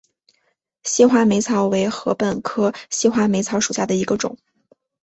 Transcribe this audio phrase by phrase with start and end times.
[0.81, 4.35] 细画眉草为禾本科细画眉草属下的一个种。